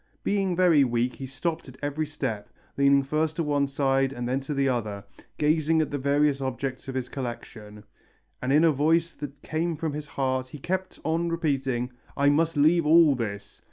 Being 0.23 0.55
very 0.55 0.83
weak 0.83 1.13
he 1.13 1.27
stopped 1.27 1.69
at 1.69 1.77
every 1.83 2.07
step, 2.07 2.49
leaning 2.75 3.03
first 3.03 3.35
to 3.35 3.43
one 3.43 3.67
side 3.67 4.11
and 4.11 4.27
then 4.27 4.39
to 4.39 4.53
the 4.55 4.67
other; 4.67 5.03
gazing 5.37 5.79
at 5.79 5.91
the 5.91 5.99
various 5.99 6.41
objects 6.41 6.87
of 6.87 6.95
his 6.95 7.07
collection, 7.07 7.83
and 8.41 8.51
in 8.51 8.63
a 8.63 8.71
voice 8.71 9.15
that 9.17 9.39
came 9.43 9.75
from 9.77 9.93
his 9.93 10.07
heart, 10.07 10.47
he 10.47 10.57
kept 10.57 10.97
on 11.05 11.29
repeating 11.29 11.91
'I 12.17 12.29
must 12.29 12.57
leave 12.57 12.83
all 12.87 13.13
this! 13.13 13.59